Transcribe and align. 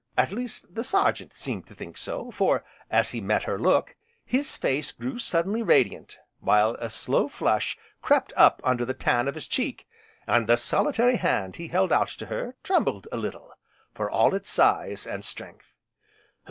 At 0.17 0.31
least, 0.31 0.73
the 0.73 0.83
Sergeant 0.83 1.35
seemed 1.35 1.67
to 1.67 1.75
think 1.75 1.95
so, 1.95 2.31
for, 2.31 2.63
as 2.89 3.11
he 3.11 3.21
met 3.21 3.43
her 3.43 3.59
look, 3.59 3.95
his 4.25 4.55
face 4.57 4.91
grew 4.91 5.19
suddenly 5.19 5.61
radiant, 5.61 6.17
while 6.39 6.73
a 6.79 6.89
slow 6.89 7.27
flush 7.27 7.77
crept 8.01 8.33
up 8.35 8.61
under 8.63 8.83
the 8.83 8.95
tan 8.95 9.27
of 9.27 9.35
his 9.35 9.45
cheek, 9.45 9.87
and 10.25 10.47
the 10.47 10.57
solitary 10.57 11.17
hand 11.17 11.57
he 11.57 11.67
held 11.67 11.91
out 11.93 12.07
to 12.07 12.25
her, 12.25 12.55
trembled 12.63 13.07
a 13.11 13.17
little, 13.17 13.53
for 13.93 14.09
all 14.09 14.33
its 14.33 14.49
size, 14.49 15.05
and 15.05 15.23
strength. 15.23 15.71